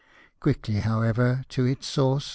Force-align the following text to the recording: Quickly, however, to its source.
Quickly, 0.39 0.77
however, 0.79 1.43
to 1.49 1.63
its 1.65 1.85
source. 1.85 2.29